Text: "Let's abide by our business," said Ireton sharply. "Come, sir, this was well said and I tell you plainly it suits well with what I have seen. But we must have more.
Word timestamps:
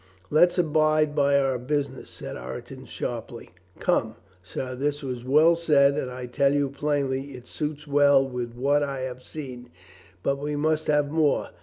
"Let's 0.31 0.57
abide 0.57 1.13
by 1.13 1.39
our 1.39 1.59
business," 1.59 2.09
said 2.09 2.35
Ireton 2.35 2.85
sharply. 2.85 3.51
"Come, 3.77 4.15
sir, 4.41 4.73
this 4.73 5.03
was 5.03 5.23
well 5.23 5.55
said 5.55 5.93
and 5.93 6.09
I 6.09 6.25
tell 6.25 6.55
you 6.55 6.71
plainly 6.71 7.33
it 7.35 7.45
suits 7.45 7.85
well 7.85 8.27
with 8.27 8.55
what 8.55 8.81
I 8.81 9.01
have 9.01 9.21
seen. 9.21 9.69
But 10.23 10.39
we 10.39 10.55
must 10.55 10.87
have 10.87 11.11
more. 11.11 11.51